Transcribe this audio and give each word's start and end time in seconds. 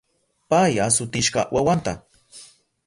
Pay 0.49 0.73
asutishka 0.85 1.41
wawanta. 1.55 1.93